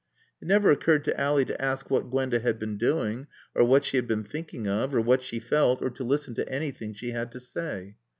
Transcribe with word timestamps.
It 0.41 0.47
never 0.47 0.71
occurred 0.71 1.03
to 1.05 1.19
Ally 1.21 1.43
to 1.43 1.61
ask 1.63 1.91
what 1.91 2.09
Gwenda 2.09 2.39
had 2.39 2.57
been 2.57 2.75
doing, 2.75 3.27
or 3.53 3.63
what 3.63 3.85
she 3.85 3.97
had 3.97 4.07
been 4.07 4.23
thinking 4.23 4.67
of, 4.67 4.95
or 4.95 5.01
what 5.01 5.21
she 5.21 5.37
felt, 5.37 5.79
or 5.83 5.91
to 5.91 6.03
listen 6.03 6.33
to 6.33 6.49
anything 6.49 6.91
she 6.95 7.11
had 7.11 7.31
to 7.33 7.39
say. 7.39 7.97